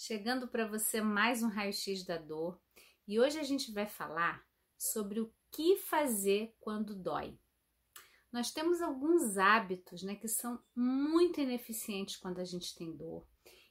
chegando 0.00 0.46
para 0.46 0.64
você 0.64 1.00
mais 1.00 1.42
um 1.42 1.48
raio-x 1.48 2.04
da 2.04 2.16
dor 2.16 2.56
e 3.06 3.18
hoje 3.18 3.36
a 3.36 3.42
gente 3.42 3.72
vai 3.72 3.88
falar 3.88 4.46
sobre 4.78 5.18
o 5.18 5.34
que 5.50 5.76
fazer 5.76 6.54
quando 6.60 6.94
dói. 6.94 7.36
Nós 8.30 8.52
temos 8.52 8.80
alguns 8.80 9.36
hábitos 9.36 10.04
né, 10.04 10.14
que 10.14 10.28
são 10.28 10.62
muito 10.72 11.40
ineficientes 11.40 12.16
quando 12.16 12.38
a 12.38 12.44
gente 12.44 12.76
tem 12.76 12.96
dor 12.96 13.26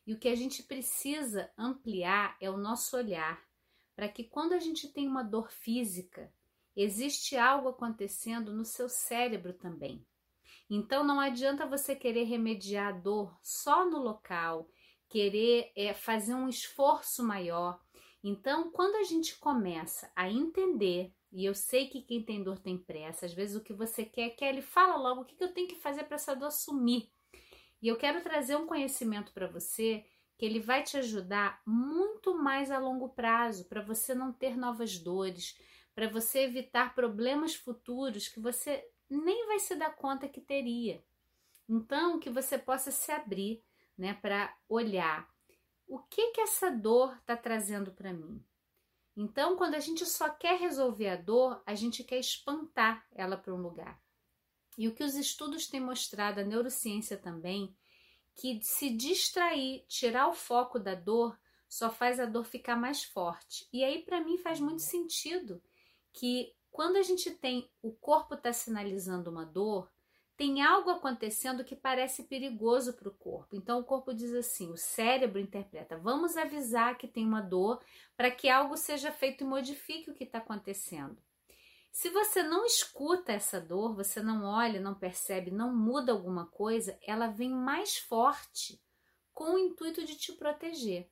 e 0.05 0.13
o 0.13 0.19
que 0.19 0.27
a 0.27 0.35
gente 0.35 0.63
precisa 0.63 1.49
ampliar 1.57 2.35
é 2.41 2.49
o 2.49 2.57
nosso 2.57 2.97
olhar 2.97 3.41
para 3.95 4.09
que 4.09 4.25
quando 4.25 4.51
a 4.51 4.59
gente 4.59 4.89
tem 4.89 5.07
uma 5.07 5.23
dor 5.23 5.49
física, 5.49 6.29
existe 6.75 7.37
algo 7.37 7.69
acontecendo 7.69 8.53
no 8.53 8.65
seu 8.65 8.89
cérebro 8.89 9.53
também. 9.53 10.05
Então 10.69 11.05
não 11.05 11.21
adianta 11.21 11.65
você 11.65 11.95
querer 11.95 12.25
remediar 12.25 12.89
a 12.89 12.99
dor 12.99 13.39
só 13.41 13.89
no 13.89 13.97
local 13.97 14.69
querer 15.09 15.71
é, 15.75 15.93
fazer 15.93 16.33
um 16.33 16.49
esforço 16.49 17.23
maior. 17.23 17.79
Então, 18.23 18.71
quando 18.71 18.95
a 18.95 19.03
gente 19.03 19.37
começa 19.37 20.11
a 20.15 20.29
entender, 20.29 21.13
e 21.31 21.45
eu 21.45 21.53
sei 21.53 21.87
que 21.87 22.01
quem 22.01 22.23
tem 22.23 22.43
dor 22.43 22.59
tem 22.59 22.77
pressa, 22.77 23.25
às 23.25 23.33
vezes 23.33 23.55
o 23.55 23.63
que 23.63 23.73
você 23.73 24.03
quer, 24.03 24.31
quer 24.31 24.49
ele 24.49 24.61
fala 24.61 24.97
logo 24.97 25.21
o 25.21 25.25
que 25.25 25.41
eu 25.41 25.53
tenho 25.53 25.67
que 25.67 25.75
fazer 25.75 26.03
para 26.05 26.15
essa 26.15 26.35
dor 26.35 26.51
sumir. 26.51 27.09
E 27.81 27.87
eu 27.87 27.95
quero 27.95 28.21
trazer 28.21 28.55
um 28.55 28.65
conhecimento 28.65 29.31
para 29.33 29.47
você 29.47 30.05
que 30.37 30.45
ele 30.45 30.59
vai 30.59 30.83
te 30.83 30.97
ajudar 30.97 31.61
muito 31.65 32.37
mais 32.37 32.69
a 32.69 32.77
longo 32.77 33.09
prazo, 33.09 33.65
para 33.65 33.81
você 33.81 34.13
não 34.13 34.31
ter 34.31 34.55
novas 34.55 34.97
dores, 34.99 35.57
para 35.95 36.07
você 36.07 36.39
evitar 36.39 36.93
problemas 36.93 37.55
futuros 37.55 38.27
que 38.27 38.39
você 38.39 38.87
nem 39.09 39.47
vai 39.47 39.59
se 39.59 39.75
dar 39.75 39.95
conta 39.95 40.27
que 40.27 40.39
teria. 40.39 41.03
Então, 41.67 42.19
que 42.19 42.29
você 42.29 42.57
possa 42.57 42.91
se 42.91 43.11
abrir 43.11 43.63
né, 43.97 44.13
para 44.13 44.55
olhar 44.69 45.27
o 45.87 45.99
que 45.99 46.31
que 46.31 46.41
essa 46.41 46.69
dor 46.69 47.15
está 47.17 47.35
trazendo 47.35 47.91
para 47.91 48.13
mim. 48.13 48.43
Então, 49.15 49.55
quando 49.55 49.75
a 49.75 49.79
gente 49.79 50.05
só 50.05 50.29
quer 50.29 50.59
resolver 50.59 51.09
a 51.09 51.15
dor, 51.15 51.61
a 51.65 51.73
gente 51.73 52.03
quer 52.03 52.19
espantar 52.19 53.05
ela 53.11 53.35
para 53.35 53.53
um 53.53 53.61
lugar. 53.61 53.99
E 54.77 54.87
o 54.87 54.93
que 54.93 55.03
os 55.03 55.15
estudos 55.15 55.67
têm 55.67 55.79
mostrado, 55.79 56.39
a 56.39 56.43
neurociência 56.43 57.17
também, 57.17 57.75
que 58.35 58.61
se 58.61 58.91
distrair, 58.91 59.83
tirar 59.87 60.27
o 60.27 60.33
foco 60.33 60.77
da 60.77 60.93
dor, 60.93 61.35
só 61.67 61.89
faz 61.89 62.19
a 62.19 62.25
dor 62.25 62.45
ficar 62.45 62.75
mais 62.75 63.03
forte. 63.03 63.67
E 63.73 63.83
aí, 63.83 64.03
para 64.03 64.23
mim, 64.23 64.37
faz 64.37 64.59
muito 64.59 64.83
sentido 64.83 65.61
que 66.13 66.53
quando 66.69 66.97
a 66.97 67.01
gente 67.01 67.31
tem 67.31 67.67
o 67.81 67.91
corpo 67.91 68.35
está 68.35 68.53
sinalizando 68.53 69.31
uma 69.31 69.43
dor, 69.43 69.91
tem 70.37 70.61
algo 70.61 70.91
acontecendo 70.91 71.63
que 71.63 71.75
parece 71.75 72.23
perigoso 72.23 72.93
para 72.93 73.09
o 73.09 73.13
corpo. 73.13 73.55
Então 73.55 73.79
o 73.79 73.83
corpo 73.83 74.13
diz 74.13 74.31
assim, 74.33 74.71
o 74.71 74.77
cérebro 74.77 75.39
interpreta: 75.39 75.97
vamos 75.97 76.37
avisar 76.37 76.97
que 76.97 77.07
tem 77.07 77.25
uma 77.25 77.41
dor 77.41 77.83
para 78.15 78.29
que 78.29 78.47
algo 78.47 78.77
seja 78.77 79.11
feito 79.11 79.43
e 79.43 79.47
modifique 79.47 80.11
o 80.11 80.13
que 80.13 80.23
está 80.23 80.37
acontecendo. 80.37 81.17
Se 81.91 82.09
você 82.09 82.43
não 82.43 82.63
escuta 82.63 83.31
essa 83.31 83.59
dor, 83.59 83.95
você 83.95 84.21
não 84.21 84.45
olha, 84.45 84.79
não 84.79 84.93
percebe, 84.93 85.49
não 85.49 85.75
muda 85.75 86.11
alguma 86.11 86.45
coisa, 86.45 86.95
ela 87.01 87.27
vem 87.27 87.49
mais 87.49 87.97
forte 87.97 88.79
com 89.33 89.55
o 89.55 89.59
intuito 89.59 90.05
de 90.05 90.15
te 90.15 90.31
proteger. 90.33 91.09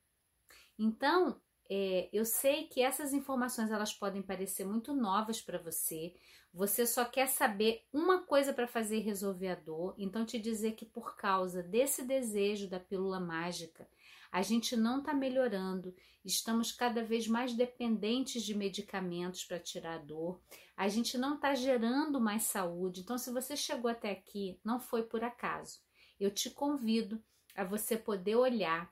Então, 0.77 1.41
é, 1.69 2.09
eu 2.13 2.25
sei 2.25 2.67
que 2.67 2.81
essas 2.81 3.13
informações 3.13 3.71
elas 3.71 3.93
podem 3.93 4.21
parecer 4.21 4.65
muito 4.65 4.93
novas 4.93 5.41
para 5.41 5.57
você. 5.57 6.13
Você 6.53 6.85
só 6.85 7.03
quer 7.03 7.27
saber 7.27 7.83
uma 7.91 8.23
coisa 8.23 8.53
para 8.53 8.67
fazer 8.67 8.99
resolver 8.99 9.49
a 9.49 9.55
dor. 9.55 9.95
Então 9.97 10.25
te 10.25 10.39
dizer 10.39 10.73
que 10.73 10.85
por 10.85 11.15
causa 11.15 11.63
desse 11.63 12.03
desejo 12.03 12.69
da 12.69 12.79
pílula 12.79 13.19
mágica, 13.19 13.87
a 14.31 14.41
gente 14.41 14.75
não 14.75 14.99
está 14.99 15.13
melhorando. 15.13 15.95
Estamos 16.23 16.71
cada 16.71 17.03
vez 17.03 17.27
mais 17.27 17.53
dependentes 17.53 18.43
de 18.43 18.55
medicamentos 18.55 19.43
para 19.43 19.59
tirar 19.59 19.95
a 19.95 19.99
dor. 19.99 20.41
A 20.75 20.87
gente 20.87 21.17
não 21.17 21.35
está 21.35 21.53
gerando 21.53 22.19
mais 22.19 22.43
saúde. 22.43 23.01
Então, 23.01 23.17
se 23.17 23.31
você 23.31 23.55
chegou 23.55 23.89
até 23.89 24.11
aqui, 24.11 24.59
não 24.63 24.79
foi 24.79 25.03
por 25.03 25.23
acaso. 25.23 25.79
Eu 26.19 26.31
te 26.31 26.49
convido 26.49 27.23
a 27.55 27.63
você 27.63 27.95
poder 27.95 28.35
olhar 28.35 28.91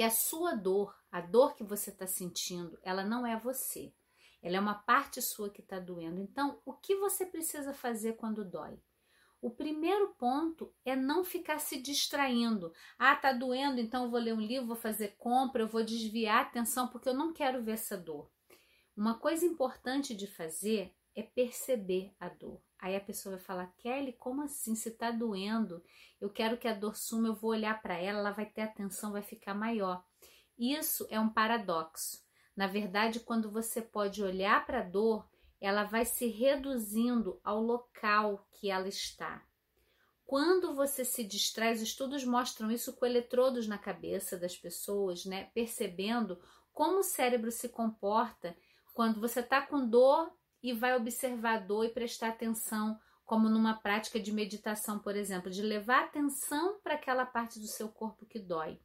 que 0.00 0.04
a 0.04 0.08
sua 0.08 0.54
dor, 0.54 0.98
a 1.12 1.20
dor 1.20 1.54
que 1.54 1.62
você 1.62 1.90
está 1.90 2.06
sentindo, 2.06 2.78
ela 2.82 3.04
não 3.04 3.26
é 3.26 3.38
você. 3.38 3.92
Ela 4.40 4.56
é 4.56 4.58
uma 4.58 4.72
parte 4.72 5.20
sua 5.20 5.50
que 5.50 5.60
está 5.60 5.78
doendo. 5.78 6.22
Então, 6.22 6.58
o 6.64 6.72
que 6.72 6.96
você 6.96 7.26
precisa 7.26 7.74
fazer 7.74 8.14
quando 8.14 8.42
dói? 8.42 8.80
O 9.42 9.50
primeiro 9.50 10.14
ponto 10.14 10.72
é 10.86 10.96
não 10.96 11.22
ficar 11.22 11.58
se 11.58 11.82
distraindo. 11.82 12.72
Ah, 12.98 13.14
tá 13.14 13.30
doendo, 13.34 13.78
então 13.78 14.04
eu 14.04 14.10
vou 14.10 14.18
ler 14.18 14.32
um 14.32 14.40
livro, 14.40 14.68
vou 14.68 14.74
fazer 14.74 15.16
compra, 15.18 15.64
eu 15.64 15.68
vou 15.68 15.84
desviar 15.84 16.38
a 16.38 16.48
atenção 16.48 16.88
porque 16.88 17.10
eu 17.10 17.14
não 17.14 17.34
quero 17.34 17.62
ver 17.62 17.72
essa 17.72 17.98
dor. 17.98 18.30
Uma 18.96 19.18
coisa 19.18 19.44
importante 19.44 20.14
de 20.14 20.26
fazer 20.26 20.96
é 21.14 21.22
perceber 21.22 22.14
a 22.18 22.30
dor. 22.30 22.62
Aí 22.80 22.96
a 22.96 23.00
pessoa 23.00 23.36
vai 23.36 23.44
falar: 23.44 23.72
Kelly, 23.78 24.12
como 24.12 24.42
assim? 24.42 24.74
Se 24.74 24.90
tá 24.90 25.10
doendo, 25.10 25.82
eu 26.20 26.30
quero 26.30 26.56
que 26.56 26.66
a 26.66 26.74
dor 26.74 26.96
suma, 26.96 27.28
eu 27.28 27.34
vou 27.34 27.50
olhar 27.50 27.80
para 27.82 27.94
ela, 27.94 28.20
ela 28.20 28.32
vai 28.32 28.46
ter 28.46 28.62
atenção, 28.62 29.12
vai 29.12 29.22
ficar 29.22 29.54
maior. 29.54 30.04
Isso 30.58 31.06
é 31.10 31.18
um 31.18 31.28
paradoxo. 31.28 32.24
Na 32.56 32.66
verdade, 32.66 33.20
quando 33.20 33.50
você 33.50 33.80
pode 33.80 34.22
olhar 34.22 34.66
para 34.66 34.80
a 34.80 34.84
dor, 34.84 35.28
ela 35.60 35.84
vai 35.84 36.04
se 36.04 36.26
reduzindo 36.26 37.40
ao 37.44 37.62
local 37.62 38.46
que 38.52 38.70
ela 38.70 38.88
está. 38.88 39.42
Quando 40.24 40.74
você 40.74 41.04
se 41.04 41.24
distrai, 41.24 41.72
os 41.72 41.80
estudos 41.80 42.24
mostram 42.24 42.70
isso 42.70 42.94
com 42.94 43.04
eletrodos 43.04 43.66
na 43.66 43.76
cabeça 43.76 44.38
das 44.38 44.56
pessoas, 44.56 45.24
né? 45.24 45.50
Percebendo 45.52 46.40
como 46.72 47.00
o 47.00 47.02
cérebro 47.02 47.50
se 47.50 47.68
comporta 47.68 48.56
quando 48.94 49.20
você 49.20 49.40
está 49.40 49.60
com 49.60 49.88
dor 49.88 50.32
e 50.62 50.72
vai 50.72 50.96
observar 50.96 51.54
a 51.54 51.60
dor 51.60 51.84
e 51.84 51.90
prestar 51.90 52.28
atenção, 52.28 52.98
como 53.24 53.48
numa 53.48 53.74
prática 53.74 54.18
de 54.18 54.32
meditação, 54.32 54.98
por 54.98 55.16
exemplo, 55.16 55.50
de 55.50 55.62
levar 55.62 56.04
atenção 56.04 56.78
para 56.82 56.94
aquela 56.94 57.24
parte 57.24 57.60
do 57.60 57.66
seu 57.66 57.88
corpo 57.88 58.26
que 58.26 58.38
dói. 58.38 58.80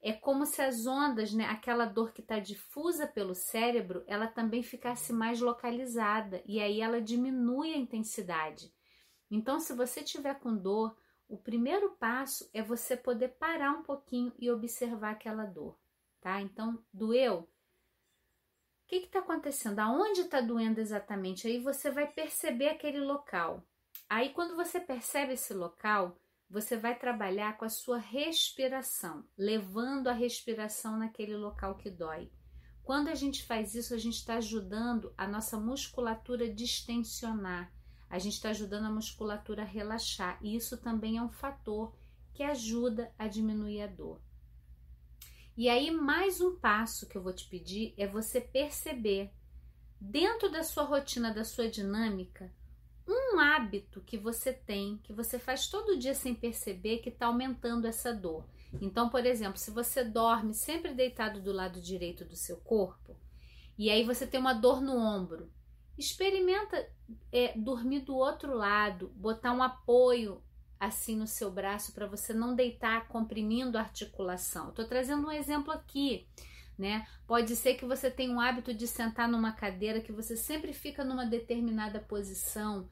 É 0.00 0.12
como 0.12 0.44
se 0.44 0.60
as 0.60 0.84
ondas, 0.86 1.32
né, 1.32 1.46
aquela 1.46 1.84
dor 1.84 2.12
que 2.12 2.20
está 2.20 2.40
difusa 2.40 3.06
pelo 3.06 3.34
cérebro, 3.34 4.02
ela 4.08 4.26
também 4.26 4.62
ficasse 4.62 5.12
mais 5.12 5.40
localizada 5.40 6.42
e 6.44 6.60
aí 6.60 6.80
ela 6.80 7.00
diminui 7.00 7.72
a 7.72 7.78
intensidade. 7.78 8.72
Então, 9.30 9.60
se 9.60 9.72
você 9.72 10.02
tiver 10.02 10.34
com 10.40 10.56
dor, 10.56 10.96
o 11.28 11.38
primeiro 11.38 11.92
passo 11.92 12.50
é 12.52 12.62
você 12.62 12.96
poder 12.96 13.28
parar 13.38 13.70
um 13.70 13.82
pouquinho 13.82 14.32
e 14.38 14.50
observar 14.50 15.12
aquela 15.12 15.46
dor, 15.46 15.78
tá? 16.20 16.42
Então, 16.42 16.84
doeu? 16.92 17.48
Que 19.00 19.06
está 19.06 19.20
acontecendo? 19.20 19.78
Aonde 19.78 20.22
está 20.22 20.40
doendo 20.40 20.80
exatamente? 20.80 21.46
Aí 21.46 21.58
você 21.58 21.90
vai 21.90 22.06
perceber 22.06 22.68
aquele 22.68 23.00
local. 23.00 23.66
Aí, 24.08 24.30
quando 24.30 24.54
você 24.54 24.78
percebe 24.78 25.32
esse 25.32 25.54
local, 25.54 26.18
você 26.50 26.76
vai 26.76 26.98
trabalhar 26.98 27.56
com 27.56 27.64
a 27.64 27.70
sua 27.70 27.96
respiração, 27.96 29.24
levando 29.38 30.08
a 30.08 30.12
respiração 30.12 30.98
naquele 30.98 31.34
local 31.34 31.76
que 31.76 31.90
dói. 31.90 32.30
Quando 32.84 33.08
a 33.08 33.14
gente 33.14 33.42
faz 33.44 33.74
isso, 33.74 33.94
a 33.94 33.98
gente 33.98 34.16
está 34.16 34.34
ajudando 34.34 35.14
a 35.16 35.26
nossa 35.26 35.58
musculatura 35.58 36.52
distensionar, 36.52 37.72
a 38.10 38.18
gente 38.18 38.34
está 38.34 38.50
ajudando 38.50 38.84
a 38.84 38.90
musculatura 38.90 39.64
relaxar, 39.64 40.38
e 40.42 40.54
isso 40.54 40.76
também 40.76 41.16
é 41.16 41.22
um 41.22 41.30
fator 41.30 41.94
que 42.34 42.42
ajuda 42.42 43.10
a 43.18 43.26
diminuir 43.26 43.80
a 43.82 43.86
dor. 43.86 44.20
E 45.54 45.68
aí, 45.68 45.90
mais 45.90 46.40
um 46.40 46.56
passo 46.56 47.06
que 47.06 47.16
eu 47.16 47.22
vou 47.22 47.32
te 47.32 47.46
pedir 47.46 47.92
é 47.98 48.06
você 48.06 48.40
perceber, 48.40 49.30
dentro 50.00 50.50
da 50.50 50.62
sua 50.62 50.84
rotina, 50.84 51.32
da 51.32 51.44
sua 51.44 51.68
dinâmica, 51.68 52.50
um 53.06 53.38
hábito 53.38 54.00
que 54.00 54.16
você 54.16 54.50
tem, 54.50 54.96
que 55.04 55.12
você 55.12 55.38
faz 55.38 55.68
todo 55.68 55.98
dia 55.98 56.14
sem 56.14 56.34
perceber, 56.34 56.98
que 56.98 57.10
está 57.10 57.26
aumentando 57.26 57.86
essa 57.86 58.14
dor. 58.14 58.46
Então, 58.80 59.10
por 59.10 59.26
exemplo, 59.26 59.58
se 59.58 59.70
você 59.70 60.02
dorme 60.02 60.54
sempre 60.54 60.94
deitado 60.94 61.38
do 61.38 61.52
lado 61.52 61.82
direito 61.82 62.24
do 62.24 62.34
seu 62.34 62.56
corpo, 62.56 63.14
e 63.76 63.90
aí 63.90 64.04
você 64.04 64.26
tem 64.26 64.40
uma 64.40 64.54
dor 64.54 64.80
no 64.80 64.96
ombro, 64.96 65.52
experimenta 65.98 66.88
é, 67.30 67.52
dormir 67.58 68.00
do 68.00 68.16
outro 68.16 68.56
lado, 68.56 69.08
botar 69.16 69.52
um 69.52 69.62
apoio 69.62 70.42
assim 70.82 71.14
no 71.14 71.28
seu 71.28 71.48
braço 71.48 71.92
para 71.92 72.08
você 72.08 72.34
não 72.34 72.56
deitar 72.56 73.06
comprimindo 73.06 73.78
a 73.78 73.82
articulação. 73.82 74.70
Estou 74.70 74.84
trazendo 74.84 75.28
um 75.28 75.30
exemplo 75.30 75.72
aqui, 75.72 76.26
né? 76.76 77.06
Pode 77.24 77.54
ser 77.54 77.74
que 77.74 77.86
você 77.86 78.10
tenha 78.10 78.34
um 78.34 78.40
hábito 78.40 78.74
de 78.74 78.88
sentar 78.88 79.28
numa 79.28 79.52
cadeira 79.52 80.00
que 80.00 80.10
você 80.10 80.36
sempre 80.36 80.72
fica 80.72 81.04
numa 81.04 81.24
determinada 81.24 82.00
posição. 82.00 82.90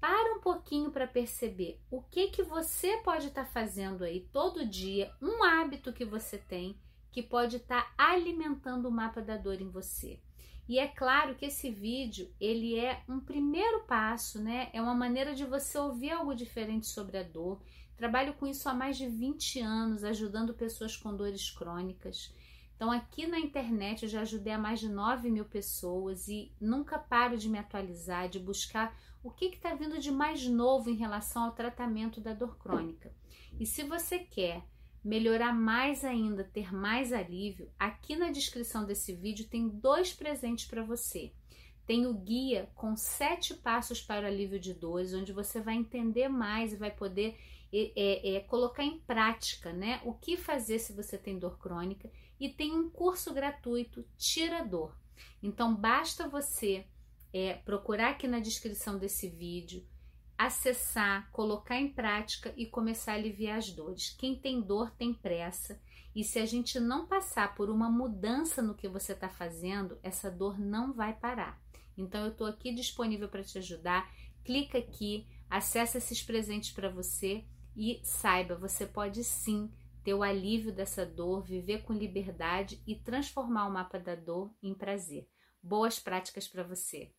Para 0.00 0.34
um 0.34 0.40
pouquinho 0.40 0.90
para 0.90 1.06
perceber 1.06 1.78
o 1.90 2.00
que 2.00 2.28
que 2.28 2.42
você 2.42 2.96
pode 3.04 3.26
estar 3.26 3.44
tá 3.44 3.50
fazendo 3.50 4.02
aí 4.02 4.26
todo 4.32 4.66
dia, 4.66 5.12
um 5.20 5.44
hábito 5.44 5.92
que 5.92 6.06
você 6.06 6.38
tem 6.38 6.80
que 7.12 7.22
pode 7.22 7.56
estar 7.56 7.82
tá 7.82 7.94
alimentando 7.96 8.88
o 8.88 8.92
mapa 8.92 9.20
da 9.20 9.36
dor 9.36 9.60
em 9.60 9.68
você. 9.68 10.20
E 10.68 10.78
é 10.78 10.86
claro 10.86 11.34
que 11.34 11.46
esse 11.46 11.68
vídeo, 11.68 12.32
ele 12.40 12.78
é 12.78 13.02
um 13.08 13.18
primeiro 13.18 13.80
passo, 13.86 14.40
né? 14.40 14.70
É 14.72 14.80
uma 14.80 14.94
maneira 14.94 15.34
de 15.34 15.44
você 15.44 15.76
ouvir 15.76 16.12
algo 16.12 16.34
diferente 16.34 16.86
sobre 16.86 17.18
a 17.18 17.22
dor. 17.24 17.60
Trabalho 17.96 18.34
com 18.34 18.46
isso 18.46 18.68
há 18.68 18.72
mais 18.72 18.96
de 18.96 19.08
20 19.08 19.60
anos, 19.60 20.04
ajudando 20.04 20.54
pessoas 20.54 20.96
com 20.96 21.14
dores 21.16 21.50
crônicas. 21.50 22.32
Então, 22.76 22.90
aqui 22.90 23.26
na 23.26 23.38
internet 23.38 24.04
eu 24.04 24.08
já 24.08 24.20
ajudei 24.20 24.52
a 24.52 24.58
mais 24.58 24.80
de 24.80 24.88
9 24.88 25.28
mil 25.30 25.44
pessoas 25.44 26.28
e 26.28 26.52
nunca 26.60 26.98
paro 26.98 27.36
de 27.36 27.48
me 27.48 27.58
atualizar, 27.58 28.28
de 28.28 28.38
buscar 28.38 28.96
o 29.22 29.30
que 29.30 29.46
está 29.46 29.74
vindo 29.74 29.98
de 29.98 30.10
mais 30.10 30.46
novo 30.46 30.88
em 30.88 30.94
relação 30.94 31.44
ao 31.44 31.52
tratamento 31.52 32.20
da 32.20 32.32
dor 32.32 32.56
crônica. 32.56 33.12
E 33.58 33.66
se 33.66 33.82
você 33.82 34.20
quer 34.20 34.64
melhorar 35.02 35.54
mais 35.54 36.04
ainda, 36.04 36.44
ter 36.44 36.72
mais 36.74 37.12
alívio, 37.12 37.70
aqui 37.78 38.16
na 38.16 38.30
descrição 38.30 38.84
desse 38.84 39.14
vídeo 39.14 39.48
tem 39.48 39.68
dois 39.68 40.12
presentes 40.12 40.66
para 40.66 40.82
você. 40.82 41.32
Tem 41.86 42.06
o 42.06 42.14
guia 42.14 42.70
com 42.74 42.94
sete 42.94 43.54
passos 43.54 44.00
para 44.00 44.24
o 44.24 44.28
alívio 44.28 44.60
de 44.60 44.74
dores, 44.74 45.14
onde 45.14 45.32
você 45.32 45.60
vai 45.60 45.74
entender 45.74 46.28
mais 46.28 46.72
e 46.72 46.76
vai 46.76 46.90
poder 46.90 47.36
é, 47.72 48.36
é, 48.36 48.40
colocar 48.40 48.84
em 48.84 48.98
prática 49.00 49.72
né, 49.72 50.00
o 50.04 50.12
que 50.12 50.36
fazer 50.36 50.78
se 50.78 50.92
você 50.92 51.16
tem 51.16 51.38
dor 51.38 51.58
crônica. 51.58 52.10
E 52.38 52.48
tem 52.48 52.72
um 52.72 52.88
curso 52.88 53.34
gratuito 53.34 54.04
Tira 54.16 54.64
Dor. 54.64 54.96
Então 55.42 55.74
basta 55.74 56.28
você 56.28 56.86
é, 57.32 57.54
procurar 57.54 58.10
aqui 58.10 58.26
na 58.26 58.40
descrição 58.40 58.98
desse 58.98 59.28
vídeo, 59.28 59.84
acessar, 60.46 61.30
colocar 61.32 61.76
em 61.76 61.92
prática 61.92 62.54
e 62.56 62.64
começar 62.64 63.12
a 63.12 63.14
aliviar 63.16 63.58
as 63.58 63.70
dores. 63.70 64.16
Quem 64.18 64.34
tem 64.34 64.62
dor 64.62 64.90
tem 64.92 65.12
pressa. 65.12 65.78
E 66.16 66.24
se 66.24 66.38
a 66.38 66.46
gente 66.46 66.80
não 66.80 67.06
passar 67.06 67.54
por 67.54 67.68
uma 67.68 67.90
mudança 67.90 68.62
no 68.62 68.74
que 68.74 68.88
você 68.88 69.12
está 69.12 69.28
fazendo, 69.28 69.98
essa 70.02 70.30
dor 70.30 70.58
não 70.58 70.94
vai 70.94 71.12
parar. 71.12 71.60
Então 71.96 72.24
eu 72.24 72.32
estou 72.32 72.46
aqui 72.46 72.74
disponível 72.74 73.28
para 73.28 73.44
te 73.44 73.58
ajudar. 73.58 74.10
Clica 74.42 74.78
aqui, 74.78 75.26
acessa 75.48 75.98
esses 75.98 76.22
presentes 76.22 76.72
para 76.72 76.88
você 76.88 77.44
e 77.76 78.00
saiba, 78.02 78.56
você 78.56 78.86
pode 78.86 79.22
sim 79.22 79.70
ter 80.02 80.14
o 80.14 80.22
alívio 80.22 80.72
dessa 80.72 81.04
dor, 81.04 81.42
viver 81.42 81.82
com 81.82 81.92
liberdade 81.92 82.82
e 82.86 82.94
transformar 82.94 83.66
o 83.66 83.72
mapa 83.72 83.98
da 83.98 84.14
dor 84.14 84.50
em 84.62 84.72
prazer. 84.72 85.28
Boas 85.62 85.98
práticas 85.98 86.48
para 86.48 86.62
você! 86.62 87.12